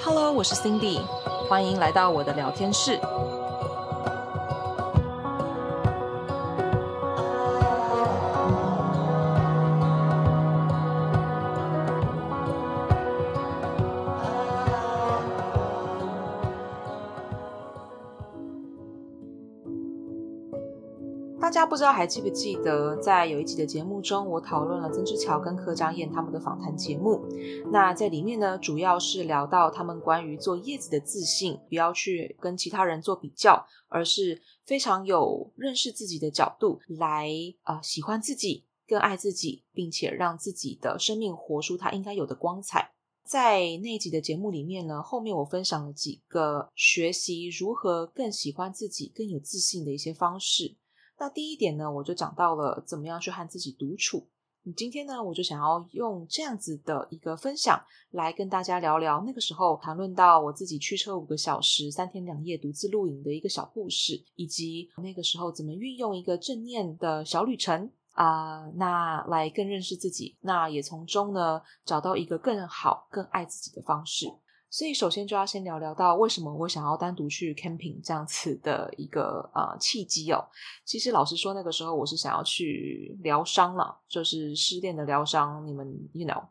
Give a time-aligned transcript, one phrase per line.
[0.00, 1.00] Hello，我是 Cindy，
[1.48, 3.00] 欢迎来到我的聊天室。
[21.68, 27.22] 不知道还记不记得，在有一集的节目中，我讨论了曾之乔跟柯佳嬿他们的访谈节目。
[27.70, 37.28] 那在里面呢，主要是聊到他们关于做叶子的自信，不要去跟其他人做比较，而是非常有认识自己的角度来
[37.64, 42.94] 啊、喜欢自己，更爱自己，并且让自己的生命活出它应该有的光彩。
[43.26, 50.76] 在那一集的节目里面呢，后面我分享了几个学习如何更喜欢自己、更有自信的一些方式。
[51.18, 54.28] 那第一点呢，我就讲到了怎么样去和自己独处。
[54.76, 74.26] 今天呢，我就想要用这样子的一个分享来跟大家聊聊那个时候谈论到我自己驱车五个小时、三天两夜独自露营的一个小故事，以及那个时候怎么运用一个正念的小旅程啊、那来更认识自己，那也从中呢找到一个更好、更爱自己的方式。
[74.70, 80.44] 所以，首先就要先聊聊到为什么我想要单独去 camping 这样子的一个呃契机哦。
[80.84, 85.66] 其实，老实说，那个时候我是想要去疗伤了，就是失恋的疗伤。
[85.66, 86.42] 你们，you know，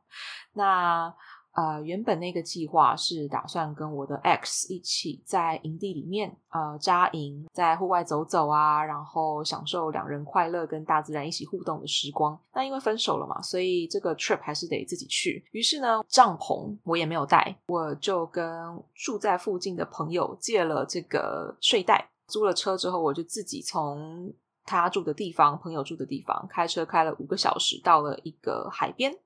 [0.53, 1.13] 那。
[1.57, 12.39] 呃，原本那个计划是打算跟我的 X 一起在营地里面呃扎营，在户外走走啊，然后享受两人快乐跟大自然一起互动的时光。
[12.53, 15.43] 那因为分手了嘛，所以这个 trip 还是得自己去。
[15.51, 18.45] 于是呢，帐篷我也没有带，我就跟
[18.93, 22.07] 住在附近的朋友借了这个睡袋。
[22.27, 24.31] 租了车之后，我就自己从
[24.63, 29.17] 他住的地方、朋友住的地方开车开了五个小时，到了一个海边。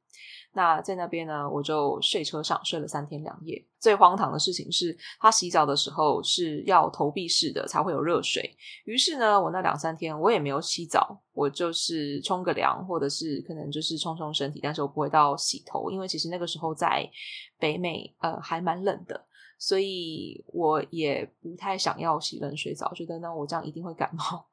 [0.53, 3.65] 那在那边呢，我就睡车上睡了三天两夜。
[3.79, 8.55] 最荒唐的事情是，他洗澡的时候是要投币式的才会有热水。
[8.85, 17.09] 于是呢，我那两三天我也没有洗澡，我就是冲个凉，或者是可能就是冲冲身体，但是我不会到洗头，因为其实那个时候在
[17.57, 19.25] 北美，呃，还蛮冷的，
[19.57, 24.45] 所以我也不太想要洗冷水澡，觉得呢，我这样一定会感冒。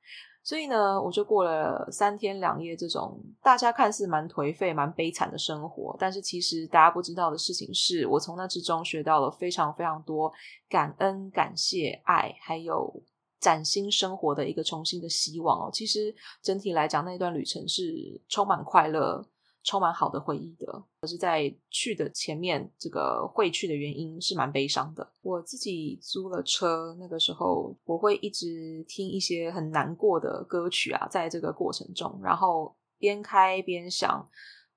[0.48, 5.94] 所以呢，我就过了三天两夜这种大家看似蛮颓废、蛮悲惨的生活。
[5.98, 10.32] 但是其实大家不知道的事情是，我从那之中学到了非常非常多
[10.66, 12.90] 感恩、感谢、爱，还有
[13.38, 15.70] 崭新生活的一个重新的希望哦。
[15.70, 19.22] 其实整体来讲，那段旅程是充满快乐。
[19.62, 20.66] 充满好的回忆的，
[21.00, 25.06] 可是在去的前面，这个会去的原因是蛮悲伤的。
[25.22, 34.28] 我自己租了车，那个时候我会一直听一些很难过的歌曲啊，在这个过程中，然后边开边想。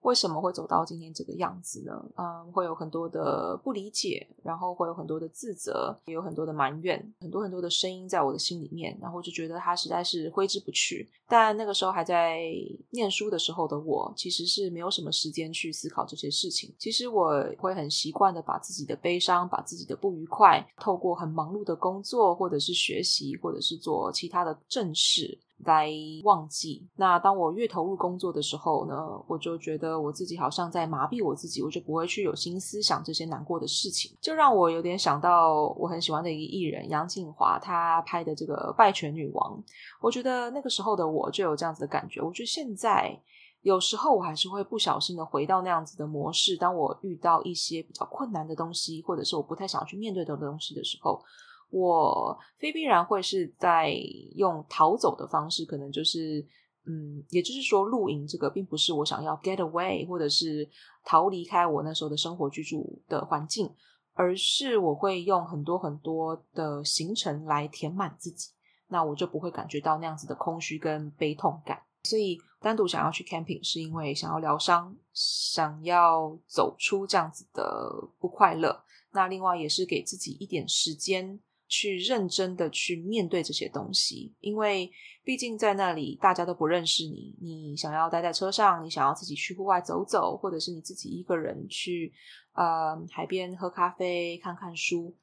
[0.02, 1.94] 为什么会走到今天这个样子呢？
[2.18, 11.08] 嗯，会有很多的不理解，然后会有很多的自责，也有很多的埋怨，很多很多的声音在我的心里面，然后就觉得它实在是挥之不去。
[11.28, 12.42] 但那个时候还在
[12.90, 16.74] 念书的时候的我，其实是没有什么时间去思考这些事情。
[16.78, 25.40] 其实我会很习惯的把自己的悲伤、把自己的不愉快，透过很忙碌的工作，或者是学习，或者是做其他的正事。
[25.66, 25.90] 来
[26.24, 26.88] 忘记。
[26.96, 28.96] 那当我越投入工作的时候呢，
[29.28, 34.16] 我就觉得我自己好像在麻痹我自己，我就不会去有心思想这些难过的事情。
[34.22, 39.58] 就让我有点想到我很喜欢的一个艺人杨静华，他拍的这个《败犬女王》。
[40.02, 42.22] 我觉得那个时候的我就有这样子的感觉。
[42.22, 43.20] 我觉得现在
[43.62, 46.58] 有时候我还是会不小心的回到那样子的模式。
[46.58, 51.22] 当我遇到一些比较困难的东西，或者是我不太想要去面对的东西的时候。
[51.72, 53.92] 我非必然会是在
[54.36, 56.46] 用逃走的方式，可能就是，
[56.86, 60.70] 嗯，也就是说，露营这个并不是我想要 get away，或者是
[61.06, 63.74] 逃离开我那时候的生活居住的环境，
[64.14, 68.50] 而是我会用很多很多的行程来填满自己，
[68.90, 71.82] 那我就不会感觉到那样子的空虚跟悲痛感。
[72.04, 78.84] 所以单独想要去 camping，是因为想要疗伤，想要走出这样子的不快乐。
[79.14, 81.40] 那另外也是给自己一点时间。
[81.72, 84.92] 去认真的去面对这些东西，因为
[85.24, 87.34] 毕竟在那里大家都不认识你。
[87.42, 92.12] 你想要待在车上，你想要自己去户外走走，或者是你自己一个人去
[92.56, 95.16] 呃海边喝咖啡、看看书，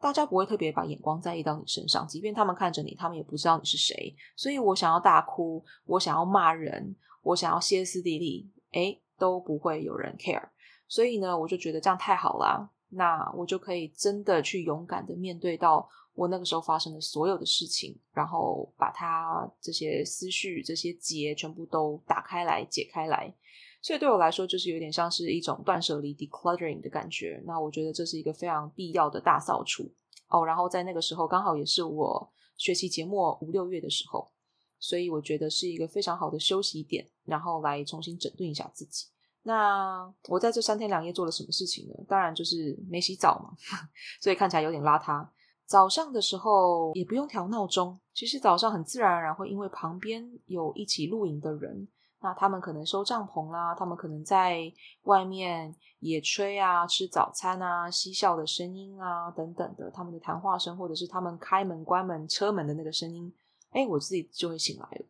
[0.00, 2.08] 大家不会特别把眼光在意到你身上。
[2.08, 4.16] 即便他们看着你，他们也不知道你是谁。
[4.34, 10.48] 所以我想要大哭，我想要骂人，我想要歇斯底里，诶，都不会有人 care。
[10.88, 12.70] 所以呢，我就觉得这样太好了。
[12.94, 23.34] 那我就可以真的去勇敢的面对到我那个时候发生的所有的事情，然后把它这些思绪、这些结全部都打开来、解开来。
[23.80, 27.42] 所以对我来说，就是有点像是一种断舍离 （decluttering） 的感觉。
[27.46, 29.90] 那我觉得这是一个非常必要的大扫除
[30.28, 30.44] 哦。
[30.44, 34.30] 然后在那个时候，刚好也是我学期节末五六月的时候，
[34.78, 39.06] 所以我觉得是一个非常好的休息点，然后来重新整顿一下自己。
[39.44, 41.94] 那我在这三天两夜做了什么事情呢？
[42.08, 43.50] 当然就是没洗澡嘛，
[44.20, 45.26] 所以看起来有点邋遢。
[45.66, 51.88] 早上的时候也不用调闹钟，其实早上很自然而然会因为旁边有一起露营的人。
[52.20, 54.72] 那他们可能收帐篷啦，他们可能在
[55.02, 63.34] 外面野炊啊、吃早餐啊、嬉笑的声音啊等等的，他们的谈话声，或者是他们开门、关门、车门的那个声音，
[63.70, 65.04] 哎，我自己就会醒来了。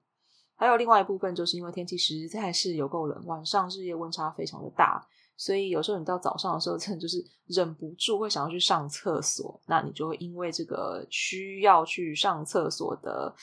[0.62, 5.04] 还有另外一部分，就是因为天气实在是有够冷，晚上日夜温差非常的大，
[5.36, 7.16] 所以有时候你到早上的时候，真的就是
[7.46, 13.34] 忍不住会想要去上厕所，那你就会因为这个需要去上厕所的。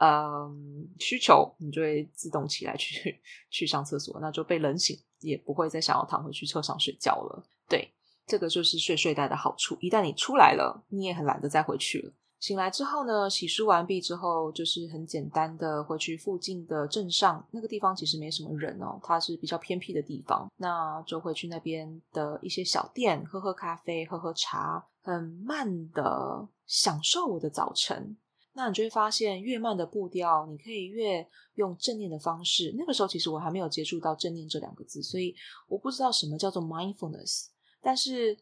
[0.00, 3.20] 嗯，需求你就会自动起来去
[3.50, 7.44] 去上厕所，那就被冷醒，也不会再想要躺回去车上睡觉了。
[7.68, 7.92] 对，
[8.24, 9.76] 这个就是睡睡袋的好处。
[9.80, 12.12] 一旦你出来了，你也很懒得再回去了。
[12.40, 28.16] 醒来之后呢，洗漱完毕之后，就是很简单的回去附近的镇上，那个地方其实没什么人哦，它是比较偏僻的地方，那就会去那边的一些小店喝喝咖啡，喝喝茶，很慢的享受我的早晨。
[28.52, 31.24] 那你就会发现，越慢的步调，你可以越
[31.54, 32.74] 用正念的方式。
[32.76, 35.32] 那个时候，其实我还没有接触到正念这两个字，所以
[35.68, 37.46] 我不知道什么叫做 mindfulness。
[37.80, 38.36] 但是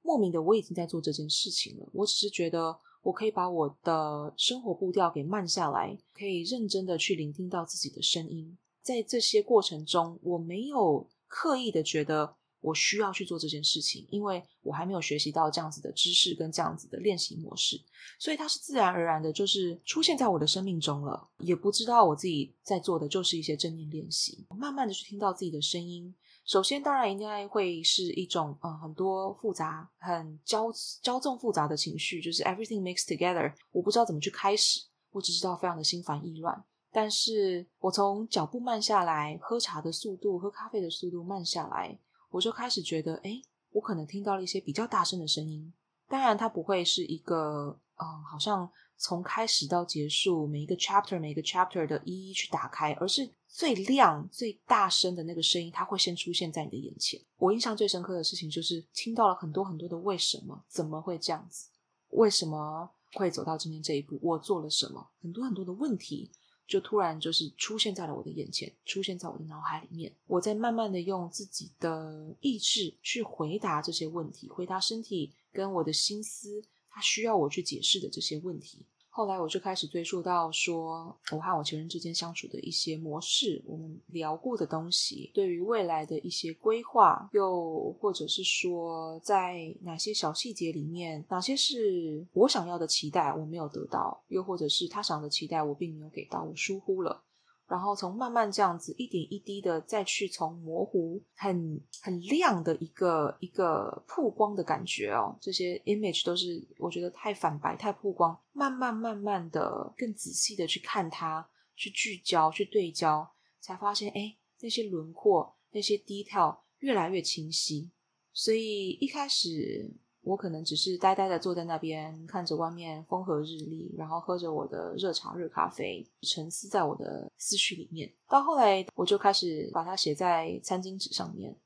[0.00, 1.86] 莫名的，我已经在做这件事情了。
[1.92, 2.78] 我只是觉得，
[3.08, 8.58] 我可以把我的生活步调给慢下来，可以认真的去聆听到自己的声音。
[8.82, 12.36] 在这些过程中，我没有刻意的觉得。
[12.60, 17.80] 我需要去做这件事情，因为我还没有学习到这样子的知识跟这样子的练习模式，
[18.18, 21.28] 所以它是自然而然的，就是出现在我的生命中了。
[21.38, 26.12] 也不知道我自己在做的就是一些正念练习，慢慢的去听到自己的声音。
[26.48, 30.72] 首先，当然应该会是一种嗯很多复杂、很交
[31.02, 33.52] 交纵复杂的情绪，就是 everything mixed together。
[33.70, 34.80] 我不知道怎么去开始，
[35.10, 36.64] 我只知道非常的心烦意乱。
[36.90, 41.98] 但是我从脚步慢下来，喝茶的速度、喝咖啡的速度慢下来。
[42.30, 43.42] 我就开始觉得，诶，
[43.72, 45.70] 我可能听到了一些比较大声的声音。
[46.08, 48.66] 当然，它不会是一个，嗯，好像
[48.98, 57.20] 从开始到结束，每一个 chapter 每一个 chapter 的一一去打开，而是最亮、最大声的那个声音，它会先出现在你的眼前。
[57.36, 61.68] 我印象最深刻的事情就是听到了很多很多的为什么，怎么会这样子？
[62.10, 64.18] 为什么会走到今天这一步？
[64.20, 65.08] 我做了什么？
[65.22, 66.30] 很多很多的问题。
[66.66, 70.14] 就突然就是出现在了我的眼前，出现在我的脑海里面。
[70.26, 78.86] 我在慢慢的用自己的意志去回答这些问题，回答身体跟我的心思，他需要我去解释的这些问题。
[79.10, 97.24] 后来我就开始追溯到说，我和我前任之间相处的一些模式，我们聊过的东西，对于未来的一些规划，又或者是说，在哪些小细节里面，哪些是我想要的期待，我没有得到，又或者是他想要的期待，我并没有给到，我疏忽了。
[97.68, 113.28] 然后从慢慢这样子一点一滴的再去从模糊很很亮的一个一个曝光的感觉哦，这些 image 都是我觉得太反白太曝光，慢慢慢慢的更仔细的去看它，去聚焦去对焦，
[113.60, 117.90] 才发现哎，那些轮廓那些 detail 越来越清晰，
[118.32, 119.94] 所以一开始。
[120.28, 128.12] 我可能只是呆呆的坐在那边，看着外面风和日丽，然后喝着我的热茶、热咖啡，沉思在我的思绪里面。
[128.28, 131.56] 到后来，我就开始把它写在餐巾纸上面。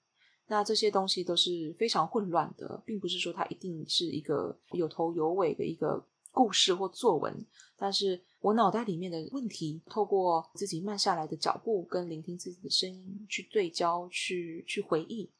[0.47, 7.45] 那这些东西都是非常混乱的，并不是说它一定是一个有头有尾的一个故事或作文。
[7.77, 15.33] 但是我脑袋里面的问题，透过自己慢下来的脚步跟聆听自己的声音，去对焦、去去回忆，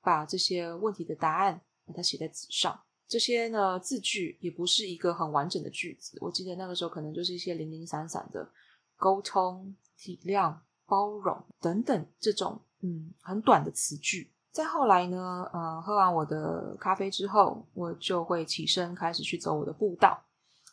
[0.00, 1.60] 把这些问题的答案。
[1.88, 2.78] 把它写在纸上，
[3.08, 6.18] 这些呢，字句也不是一个很完整的句子。
[6.20, 8.48] 我记得那个时候可能就是一些零零散散的
[8.96, 10.54] 沟通、体谅、
[10.86, 14.30] 包容等等这种嗯很短的词句。
[14.50, 20.22] 再后来呢，呃，喝完我的咖啡之后，我就会起身开始去走我的步道。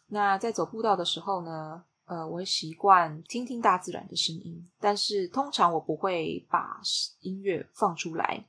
[0.07, 6.81] 那在走步道的时候呢，呃，我会习惯听听大自然的声音，但是通常我不会把
[7.19, 8.45] 音乐放出来。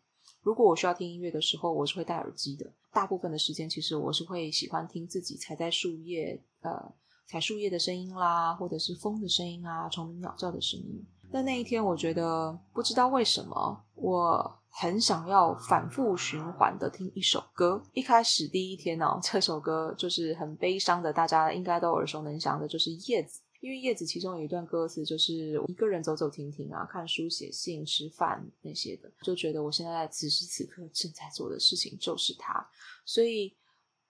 [0.47, 2.73] 如果我需要听音乐的时候，我是会戴耳机的。
[2.93, 6.71] 大部分的时间，其实我是会喜欢听自己踩在树叶，呃，
[7.27, 11.05] 踩树叶的声音啦，或者是风的声音啊，虫鸣鸟叫的声音。
[11.33, 17.83] 但那一天，我觉得不知道为什么，我很想要反复循环的听一首歌。
[17.93, 23.41] 一开始第一天呢，这首歌就是很悲伤的，大家应该都耳熟能详的，就是《叶子》。
[23.61, 32.67] 因为叶子其中有一段歌词就是一个人走走停停啊，看书、写信、吃饭那些的，就觉得我现在此时此刻正在做的事情就是它，
[33.05, 33.57] 所以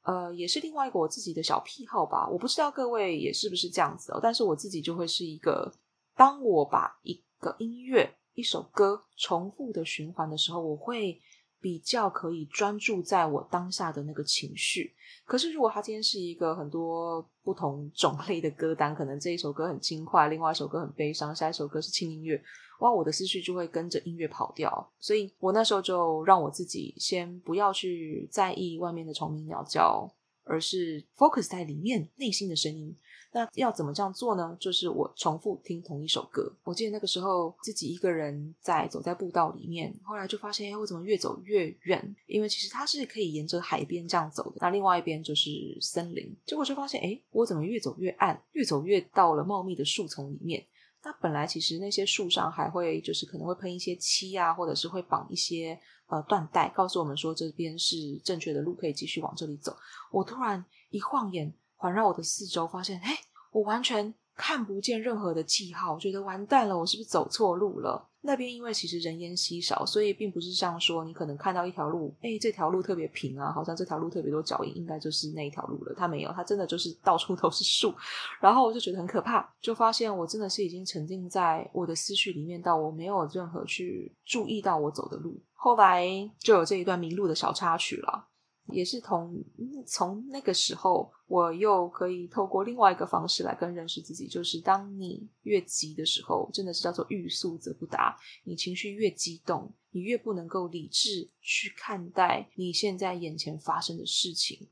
[0.02, 2.28] 呃，也是另外一个我自己的小癖好吧。
[2.28, 5.72] 我不知道各位也是不是这样子哦，但是我自己就会是一个，
[6.14, 11.20] 当我把一个音乐、一首歌重复的循环的时候，我会。
[11.66, 14.94] 比较可以专注在我当下的那个情绪。
[15.24, 22.40] 可是，如果他今天是一个很多不同种 类的歌单，可能这一首歌很轻快，另外一首歌很悲伤，下一首歌是轻音乐，
[22.78, 24.92] 哇，我的思绪就会跟着音乐跑掉。
[25.00, 30.08] 所以我那时候就让我自己先不要去在意外面的虫鸣鸟叫，
[30.44, 32.96] 而是 focus 在里面内心的声音。
[33.32, 34.56] 那要怎么这样做呢？
[34.58, 36.50] 就是我重复听同一首歌。
[36.64, 42.16] 我记得那个时候自己一个人在走在步道里面，后来就发现，哎，我怎么越走越远？
[42.26, 44.56] 因为其实它是可以沿着海边这样走的。
[44.60, 45.50] 那另外一边就是
[45.82, 50.64] 森林，结果就发现，哎，我怎么越走越暗，越走越到了茂密的树丛里面。
[51.04, 59.76] 那本来其实那些树上还会就是可能会喷一些漆啊，或者是会绑一些呃缎带，告诉我们说这边是正确的路，可以继续往这里走。
[60.10, 61.52] 我突然一晃眼。
[61.76, 63.16] 环绕我的四周，发现，哎，
[63.52, 68.08] 我完全看不见任何的记号，我觉得完蛋了，我是不是走错路了？
[68.22, 75.94] 那边因为其实人烟稀少，所以并不是像说你可能看到一条路，哎，这条路特别平啊，好像这条路特别多脚印，应该就是那一条路了。
[75.96, 77.94] 它没有，它真的就是到处都是树。
[78.40, 85.40] 然后我就觉得很可怕，就发现我真的是已经沉浸在我的思绪里面，到我没有任何去注意到我走的路。
[85.52, 86.08] 后来
[86.40, 88.26] 就有这一段迷路的小插曲了。
[88.68, 89.42] 也是从
[89.86, 98.16] 从那个时候，我又可以透过另外一个方式来更认识自己，就是当你越急的时候，真的是叫做欲速则不达。
[98.44, 104.68] 你情绪越激动，你越不能够理智去看待你现在眼前发生的事情。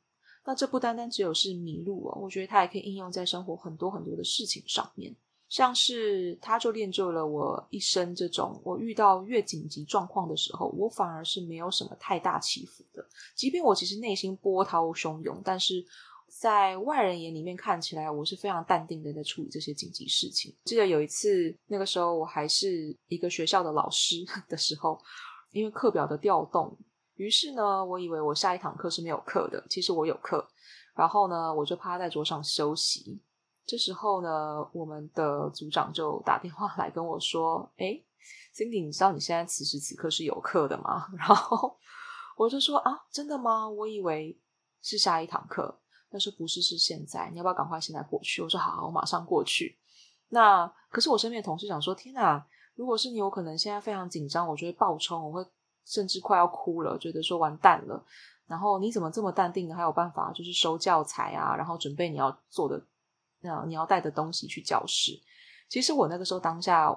[0.46, 5.16] 那这不单单只有是迷路哦，我觉得它也可以应用在生活很多很多的事情上面。
[5.54, 13.06] 像是他就练就了我一生这种，我遇到越紧急状况的时候，我反而是没有什么太大起伏的。
[13.37, 15.75] 即便我其实内心波涛汹涌，但是
[16.26, 20.52] 在外人眼里面看起来，我是非常淡定的在处理这些紧急事情。
[20.64, 25.00] 记得有一次，那个时候我还是一个学校的老师 的时候，
[25.52, 26.76] 因为课表的调动，
[27.14, 30.44] 于是呢，我以为我下一堂课是没有课的，其实我有课，
[30.96, 33.20] 然后呢，我就趴在桌上休息。
[33.66, 37.99] 这时候呢，我们的组长就打电话来跟我说：“哎
[38.54, 41.76] ，Cindy，你知道你现在此时此刻是有课的吗？” 然后
[42.37, 43.68] 我就说：“啊，真的吗？
[43.68, 44.38] 我以为
[44.83, 45.80] 是下一堂课。”
[46.12, 47.30] 他说：“不是，是现在。
[47.30, 49.78] 你要不要赶快现在过去？”我说：“好，我马上过去。”
[50.28, 55.47] 那可是我身边的同事想说：“天哪，如果是你，我可能现在非常紧张，我就会爆冲，我会
[55.87, 58.04] 甚至快要哭了，觉得说完蛋了。
[58.47, 59.75] 然后你怎么这么淡定呢？
[59.75, 62.80] 还有办法就是收教材啊，然后准备你要做的。”
[63.44, 65.12] 那你要带的东西去教室。
[65.68, 66.90] 其实我那个时候当下，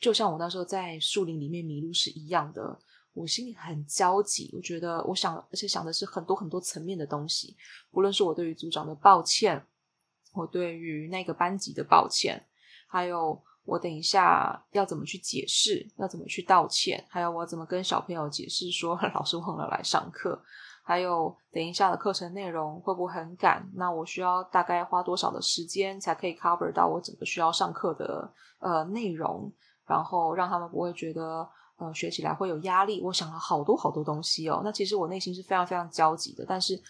[0.00, 2.78] 就像我那时候在树林里面迷路是一样的，
[3.12, 4.50] 我心里很焦急。
[4.52, 7.56] 我觉得，我想，而且想的是很多很多层面的东西。
[7.90, 9.64] 不论是我对于组长的抱歉，
[10.32, 12.44] 我对于那个班级的抱歉，
[12.88, 20.42] 还有我等一下要怎么去解释，要怎么去道歉，还有我怎么跟小朋友解释说 老师忘了来上课。
[20.88, 23.68] 还有等一下的课程内容会不会很赶？
[23.74, 29.52] 那我需要大概花多少的时间才可以 cover 到我整个需要上课的呃内容？
[29.84, 33.02] 然后让他们不会觉得呃学起来会有压力。
[33.02, 34.62] 我想了好多好多东西哦。
[34.62, 36.80] 那其实我内心是非常非常焦急的，但是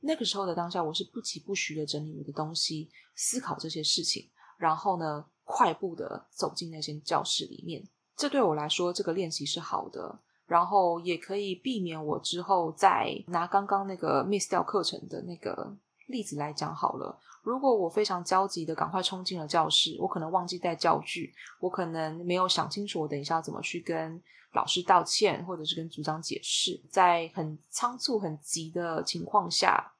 [0.00, 7.86] 那个时候的当下，我是不疾不徐的整理我的东西，思考这些事情，然后呢，快步的走进那间教室里面。
[8.16, 10.18] 这对我来说，这个练习是好的。
[10.46, 15.74] 然后也可以避免我之后再拿刚刚那个 miss 掉课程的那个
[16.06, 17.18] 例子来讲好了。
[17.42, 24.22] 如果我非常焦急的赶快冲进了教室，我可能忘记带教具，我可能没有想清楚我等一下怎么去跟
[24.54, 29.92] 老师道歉，或者是跟组长解释，在很仓促、很急的情况下，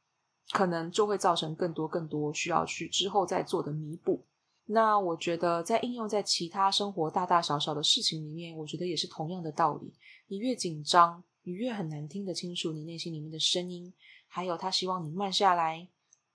[0.53, 4.25] 可能就会造成更多、更多需要去之后再做的弥补。
[4.67, 9.93] 那我觉得在应用在其他生活大大小小的事情里面，我觉得也是同样的道理。
[10.29, 13.93] 你越紧张，你越很难听得清楚你内心里面的声音，
[14.27, 15.87] 还有他希望你慢下来，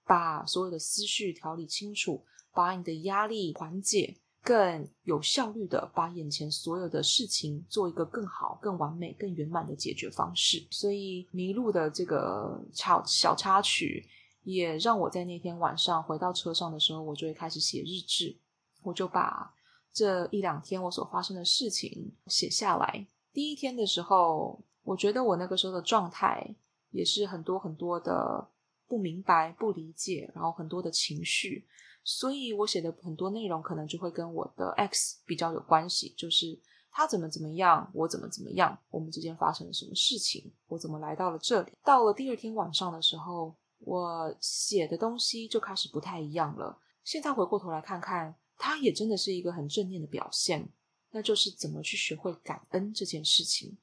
[0.06, 10.64] 把所有的思绪调理清楚，把你的压力缓解，更有效率的把眼前所有的事情做一个更好、更完美、更圆满的解决方式。
[10.70, 14.08] 所以迷路的这个小小插曲，
[14.44, 18.38] 也让我在那天晚上回到车上的时候，我就会开始写日志，
[18.84, 19.54] 我就把
[19.92, 23.08] 这一两天我所发生的事情写下来。
[23.32, 26.56] 第一天的时候，我觉得我那个时候的状态
[26.92, 28.48] 也是很多很多的
[28.88, 31.68] 不明白、不理解，然后很多的情绪。
[32.04, 41.72] 所以我写的很多内容可能就会跟我的 X 比较有关系，就是他怎么怎么样，我怎么怎么样，我们之间发生了什么事情，我怎么来到了这里。
[41.84, 46.80] 到了第二天晚上的时候，我写的东西就开始不太一样了。
[47.04, 50.70] 现在回过头来看看，它也真的是一个很正面的表现，
[51.12, 53.78] 那就是怎么去学会感恩这件事情。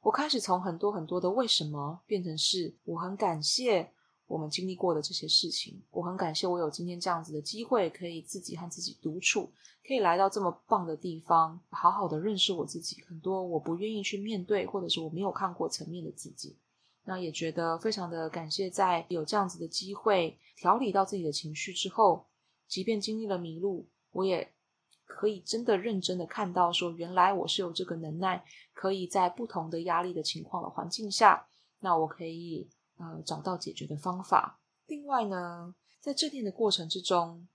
[0.00, 3.90] 我开始从很多很多的为什么变成是我很感谢
[4.26, 9.50] 我们经历过的这些事情，我很感谢我有今天这样子的机会，可以自己和自己独处，
[9.86, 13.02] 可以来到这么棒的地方，好好的认识我自己。
[13.08, 16.56] 很多我不愿意去面对，或者是我没有看过层面的自己，
[17.08, 22.28] 那也觉得非常的感谢，在有这样子的机会调理到自己的情绪之后，
[22.68, 24.52] 即便经历了迷路，我也。
[25.10, 31.48] 可以真的认真的看到，说原来我是有这个能耐，可以在不同的压力的情况的环境下，
[31.80, 34.60] 那我可以呃找到解决的方法。
[34.86, 37.48] 另外呢，在正念的过程之中，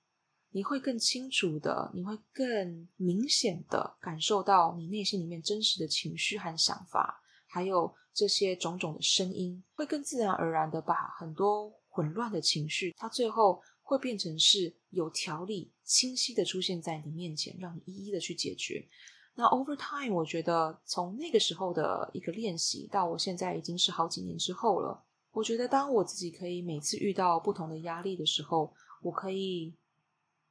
[0.49, 7.21] 你会更清楚的，你会更明显的感受到你内心里面真实的情绪和想法，
[7.53, 13.61] 还有这些种种的声音，会更自然而然的把很多混乱的情绪，它最后。
[13.85, 18.87] 会变成是有条理、清晰的出现在你的面前，让你一一的去解决。
[19.35, 25.03] 那 over time，我觉得从那个时候的一个练习到我现在已经是好几年之后了。
[25.31, 29.75] 我觉得当我自己可以每次遇到不同的压力的时候，我可以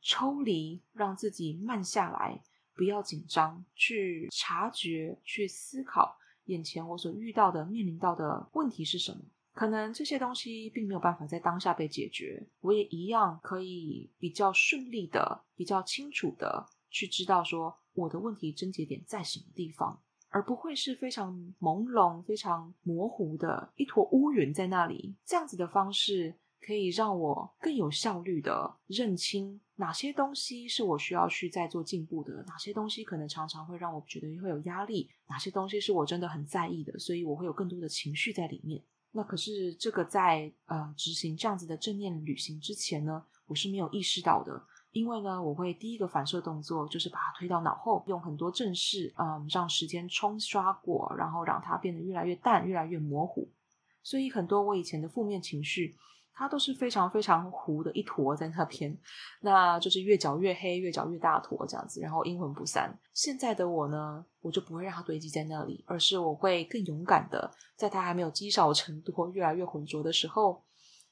[0.03, 2.39] 抽离，让自己慢下来，
[2.75, 9.19] 不要紧张，去察觉、去思考眼前我所遇到的、面临到的问题是什么。
[9.55, 25.15] 可能这些东西并没有办法在当下被解决，我也一样可以比较顺利的、比较清楚的去知道说我的问题症结点在什么地方，而不会是非常朦胧、非常模糊的一坨乌云在那里。
[25.27, 38.81] 这样子的方式可以让我更有效率的认清哪些东西是我需要去再做进步的，哪些东西可能常常会让我觉得会有压力，哪些东西是我真的很在意的，所以我会有更多的情绪在里面。
[39.11, 53.51] 那可是这个在呃执行这样子的正念旅行之前呢，我是没有意识到的，因为呢，我会第一个反射动作就是把它推到脑后，用很多正事嗯让时间冲刷过，然后让它变得越来越淡，越来越模糊，
[54.03, 55.97] 所以很多我以前的负面情绪。
[56.35, 58.97] 它都是非常非常糊的一坨在那边，
[59.41, 62.99] 那就是越搅越黑，越搅越大坨这样子，然后阴魂不散。
[63.13, 70.65] 现在的我呢，我就不会让它堆积在那里，而是我会更勇敢的，在它还没有积少成多、越来越浑浊的时候，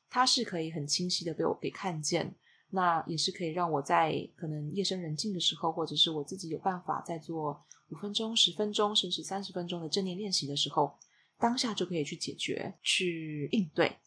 [0.08, 2.34] 它是可以很清晰的被我给看见。
[2.72, 10.96] 那也是可以让我在可能夜深人静的时候，或者是我自己有办法在做五分钟、十分钟，甚至三十分钟的正念练习的时候，
[11.36, 13.98] 当下就可以去解决、去应对。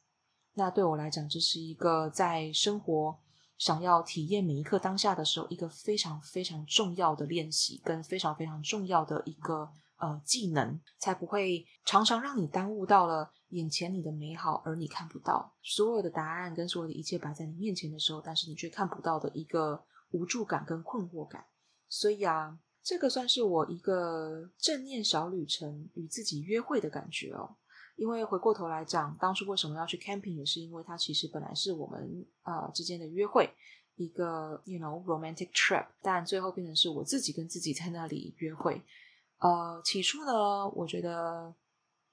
[0.56, 3.18] 那对我来讲，这是一个在生活
[3.58, 21.44] 想要体验每一刻当下的时候，一个非常非常重要的练习，跟非常非常重要的一个呃技能，才不会常常让你耽误到了眼前你的美好，而你看不到所有的答案跟所有的一切摆在你面前的时候，但是你却看不到的一个无助感跟困惑感。
[21.90, 27.56] 所以啊，这个算是我一个正念小旅程与自己约会的感觉哦。
[27.96, 33.50] 因为回过头来讲，当初为什么要去 camping，也是因为它其实本来是我们呃之间的约会，
[33.96, 38.82] 一个 you know romantic trip，但最后变成是我自己跟自己在那里约会。
[39.40, 41.54] 呃，起初呢，我觉得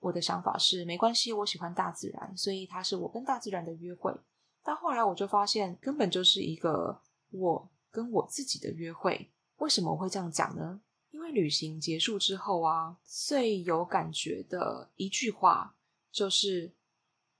[0.01, 4.13] 我的想法是没关系，我喜欢大自然，所以它是我跟大自然的约会。
[4.63, 9.31] 但后来我就发现，根本就是一个我跟我自己的约会。
[9.57, 10.81] 为什么我会这样讲呢？
[11.11, 15.75] 因为旅行结束之后啊，最有感觉的一句话
[16.13, 16.73] 就是，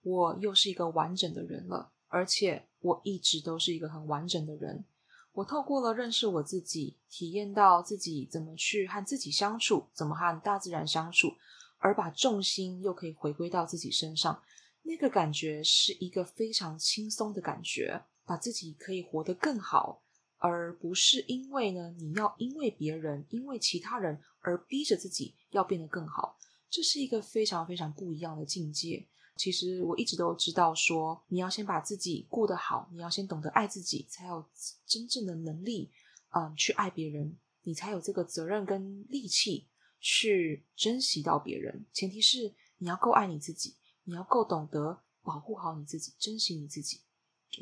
[0.03, 4.85] 我又是一个完整的人了，而且我一直都是一个很完整的人。
[5.33, 11.35] 我透过了认识我自己，体验到自己怎么去和自己相处，怎么和大自然相处，
[11.79, 14.43] 而把重心又可以回归到自己身上，
[14.83, 20.03] 那个感觉是一个非常轻松的感觉，把自己可以活得更好。
[20.41, 29.07] 而不是因为呢，你要因为别人、因为其他人而逼着自己要变得更好，这是一个非常非常不一样的境界。
[29.37, 34.45] 其实我一直都知道说，你要先把自己过得好，你要先懂得爱自己，才有
[34.87, 35.91] 真正的能力，
[36.31, 39.69] 嗯，去爱别人，你才有这个责任跟力气
[40.01, 41.87] 去珍惜到别人。
[41.93, 47.01] 前提是你要够爱你自己，你要够懂得保护好你自己，珍惜你自己。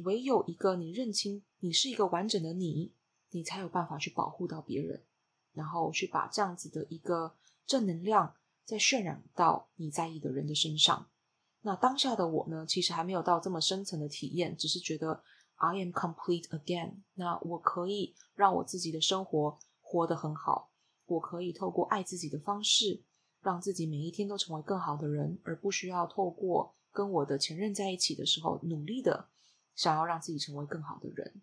[0.05, 2.95] 唯有一个你认清你是一个完整的你，
[3.31, 5.05] 你才有办法去保护到别人，
[5.53, 7.35] 然后去把这样子的一个
[7.67, 11.09] 正能量再渲染到你在意的人的身上。
[11.63, 15.23] 那当下的我呢，其实还没有到这么深层的体验，只是觉得
[15.57, 17.03] I am complete again。
[17.15, 20.71] 那我可以让我自己的生活活得很好，
[21.07, 23.03] 我可以透过爱自己的方式，
[23.41, 29.29] 让自己每一天都成为更好的人，而不需要透过跟我的前任在一起的时候努力的
[29.75, 31.43] 想要让自己成为更好的人。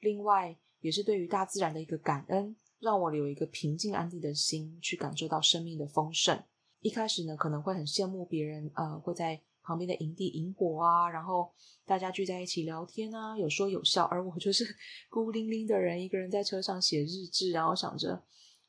[0.00, 6.42] 另外，也是对于大自然的一个感恩，让我有一个平静安定的心去感受到生命的丰盛。
[6.80, 9.40] 一开始呢，可能会很羡慕别人，呃，会在。
[9.68, 11.52] 旁边的营地营火啊，然后
[11.84, 14.64] 大家聚在一起聊天啊，有说有笑，而我就是
[15.10, 18.22] 孤零零的人，一个人在车上写日志，然后想着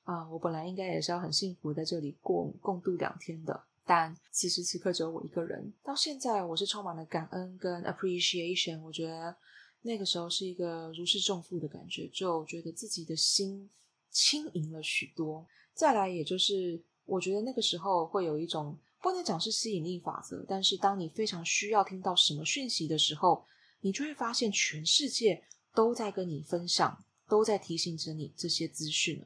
[0.05, 5.71] 啊，我本来应该也是要很幸福在这里过共度两天的，但此时此刻只有我一个人。
[5.83, 9.35] 到现在，我是充满了感恩跟 appreciation，我觉得
[9.81, 13.69] 那个时候是一个如释重负的感觉，就觉得自己的心
[14.11, 15.45] 轻盈了许多。
[15.73, 18.77] 再来，也就是我觉得那个时候会有一种。
[18.99, 23.45] 不能讲是吸引力法则，但是当你非常需要听到什么讯息的时候，
[23.81, 25.41] 你就会发现全世界
[25.75, 29.23] 都在跟你分享，都在提醒着你这些资讯。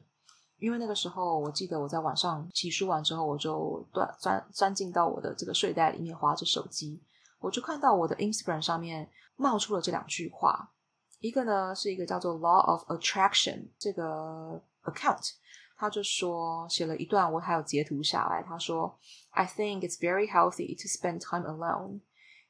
[0.58, 7.00] 因为那个时候，我记得我在晚上洗漱完之后，我就钻钻钻进到我的这个睡袋里面，划着手机，
[7.42, 10.72] 我就看到我的 Instagram 上面冒出了这两句话，
[11.18, 15.32] 一个呢是一个叫做 Law of Attraction 这个 account。
[15.76, 18.40] 他就说写了一段，我还有截图下来。
[18.46, 18.96] 他说
[19.30, 22.02] ：“I think it's very healthy to spend time alone.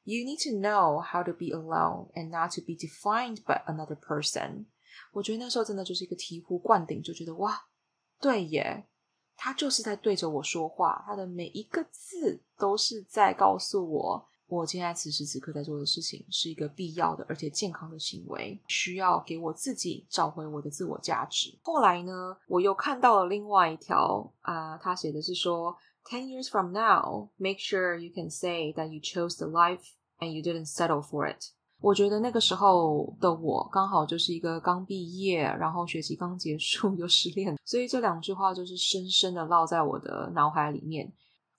[0.04, 3.96] You need to know how to be alone and not to be defined by another
[3.96, 4.66] person.”
[5.12, 7.58] 我觉得那时候真的就是一个醍醐灌顶，就觉得哇，
[8.20, 8.84] 对耶，
[9.34, 14.28] 他就是在对着我说话，他的每一个字都是在告诉我。
[14.56, 21.58] 我现在此时此刻在做的事情是一个必要的而且健康的行为，需要给我自己找回我的自我价值。
[21.62, 29.80] 后来呢，我又看到了另外一条啊，他写的是说：“Ten years from now, make sure you can say that you chose the life
[30.18, 31.42] and you didn't settle for it。”
[31.80, 41.10] 我觉得那个时候的我刚好就是一个刚毕业，然后学习刚结束又失恋，所以这两句话就是深深的烙在我的脑海里面。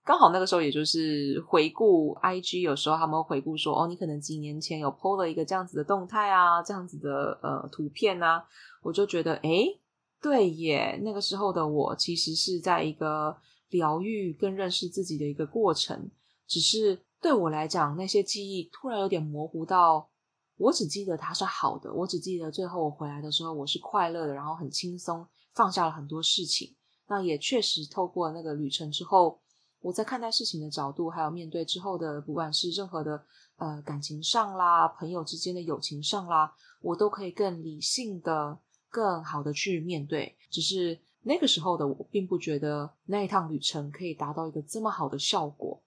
[0.05, 8.45] 刚好那个时候，也就是回顾 IG，有时候他们会回顾说：“哦，你可能几年前有 PO 了一个这样子的动态啊，这样子的呃图片啊。”
[8.83, 9.79] 我就觉得，诶，
[10.21, 13.37] 对耶，那个时候的我其实是在一个
[13.69, 16.11] 疗愈跟认识自己的一个过程。
[16.45, 20.09] 只是对我来讲，那些记忆突然有点模糊到，
[20.57, 26.75] 我只记得它是好的，我只记得最后我回来的时候我是快乐的，然后很轻松，放下了很多事情。
[27.07, 29.39] 那也确实透过那个旅程之后。
[29.83, 33.21] 我在看待事情的角度，还有面对之后的，不管是任何的
[33.57, 40.37] 呃感情上啦，朋友之间的友情上啦，我都可以更理性的、更好的去面对。
[40.49, 45.83] 只是那个时候的我，并不觉得那一趟旅程可以达到一个这么好的效果。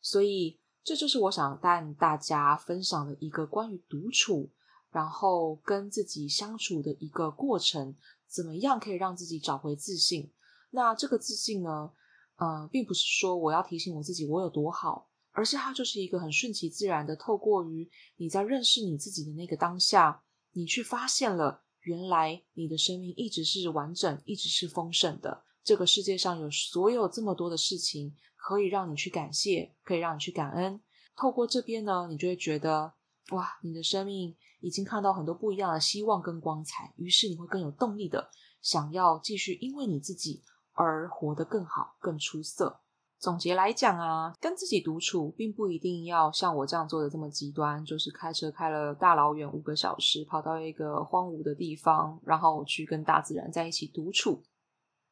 [0.00, 4.50] 所以，这就是我想带大家分享的一个关于独处，
[4.90, 7.94] 然后跟自己相处的一个过程。
[8.28, 10.32] 怎么样可以让自己找回自信？
[10.70, 11.92] 那这个自信呢？
[12.36, 20.22] 呃，并不是说我要提醒我自己我有多好，而是它就是一个很顺其自然的，透过于你在认识你自己的那个当下，
[20.52, 25.44] 你去发现了原来你的生命一直是完整，一直是丰盛的。
[25.64, 30.78] 这个世界上有所有这么多的事情可以让你去感谢，可以让你去感恩。
[31.16, 32.92] 透过这边呢，你就会觉得
[33.30, 40.42] 哇，你的生命已经看到很多不一样的希望跟光彩，于是你会更有动力的想要继续，因为你自己。
[40.76, 42.80] 而活得更好、更出色。
[43.18, 54.44] 总结来讲啊，跟自己独处，并不一定要像我这样做的这么极端，就是开车开了大老远五个小时，跑到一个荒芜的地方，然后去跟大自然在一起独处。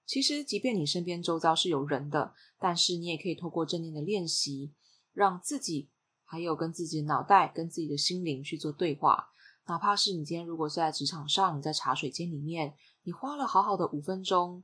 [0.05, 4.75] 其实，即便你身边周遭是有人的，但是你也可以透过正念的练习，
[5.15, 5.89] 让自己
[6.25, 9.31] 还有跟自己的脑袋、跟自己的心灵去做对话。
[9.67, 12.75] 哪怕是你今天如果是在职场上，你在茶水间里面，
[13.05, 14.63] 你花了好好的五分钟。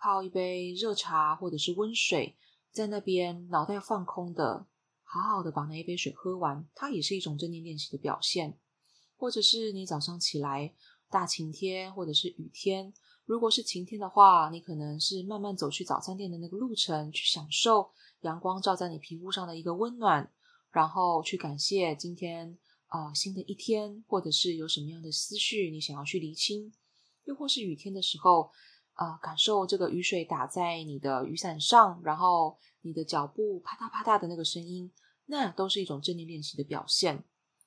[0.00, 2.34] 泡一杯热茶或者是温水，
[2.72, 4.66] 在那边脑袋放空的，
[5.02, 8.58] 好好的把那一杯水喝完，它也是一种正念练习的表现。
[9.18, 10.74] 或者是你早上起来，
[11.10, 12.94] 大晴天或者是雨天，
[13.26, 17.90] 如果是晴天的话，你可能是慢慢走去早餐店的那个路程，去享受
[18.22, 20.32] 阳光照在你皮肤上的一个温暖，
[20.70, 26.72] 然后去感谢今天啊、新的一天，或者是有什么样的思绪你想要去厘清，
[27.24, 28.50] 又或是雨天的时候。
[29.00, 34.92] 啊、感受这个雨水打在你的雨伞上，然后你的脚步啪嗒啪嗒的那个声音，
[35.24, 37.24] 那都是一种正念练习的表现。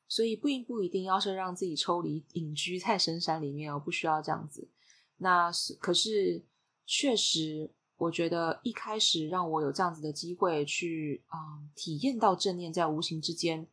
[0.07, 4.69] 所以不一不一定要是让自己抽离隐居在深山里面哦，不需要这样子。
[5.17, 6.45] 那是可是
[6.85, 13.67] 确实，我觉得一开始让我有这样子的机会去啊、体验到正念，在无形之间，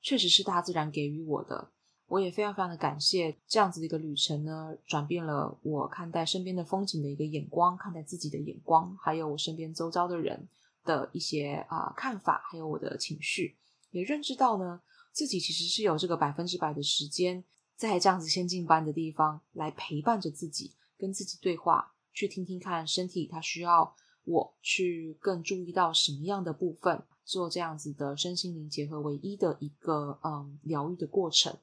[0.00, 1.72] 确实是大自然给予我的。
[2.06, 10.46] 我也非常非常的感谢这样子的一个旅程呢，转变了我看待身边的风景的一个眼光，看待自己的眼光，还有我身边周遭的人
[10.84, 13.56] 的一些啊、看法，还有我的情绪，
[13.90, 17.42] 也认知到呢，自己其实是有这个百分之百的时间，
[17.74, 31.56] 在这样子仙境般的地方来陪伴着自己，跟自己对话，去听听看身体它需要我去更注意到什么样的部分，做这样子的身心灵结合为一的一个嗯疗愈的过程。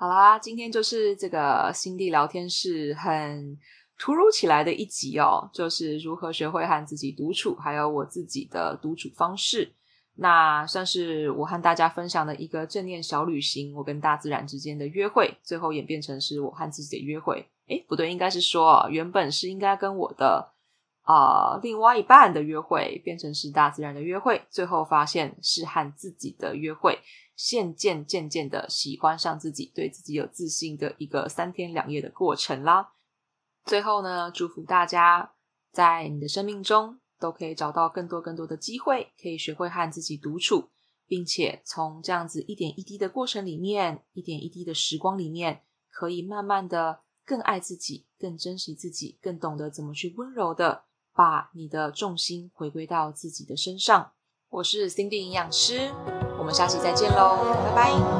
[0.00, 3.54] 好啦，今天就是这个心地聊天室很
[3.98, 9.74] 突如其来的一集哦，就是如何学会和自己独处，还有我自己的独处方式。
[10.14, 17.46] 那算是我和大家分享的一个正念小旅行，我跟大自然之间的约会，最后演变成是我和自己的约会。
[17.68, 20.54] 诶，不对，应该是说原本是应该跟我的
[21.02, 26.98] 啊、另外一半的约会，变成是大自然的约会，最后发现是和自己的约会。
[27.42, 32.92] 渐渐渐渐的喜欢上自己，对自己有自信的一个三天两夜的过程啦。
[33.64, 35.32] 最后呢，祝福大家
[35.72, 40.68] 在你的生命中都可以找到更多更多的机会，可以学会和自己独处，
[41.06, 54.12] 并且从这样子一点一滴的过程里面，一点一滴的时光里面，可以慢慢的更爱自己，更珍惜自己，更懂得怎么去温柔的把你的重心回归到自己的身上。
[54.50, 55.90] 我是 Cindy 营养师。
[56.40, 58.19] 我们下期再见喽，拜拜。